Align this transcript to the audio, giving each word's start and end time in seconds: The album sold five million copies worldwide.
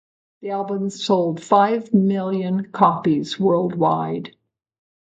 The 0.41 0.49
album 0.49 0.89
sold 0.89 1.43
five 1.43 1.93
million 1.93 2.71
copies 2.71 3.39
worldwide. 3.39 4.35